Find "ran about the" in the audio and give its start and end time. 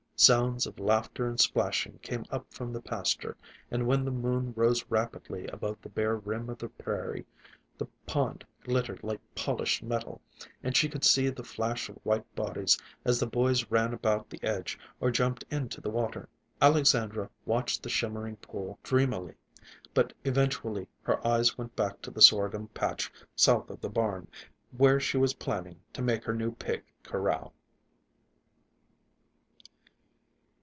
13.71-14.39